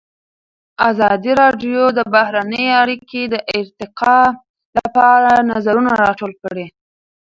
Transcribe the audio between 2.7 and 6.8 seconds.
اړیکې د ارتقا لپاره نظرونه راټول کړي.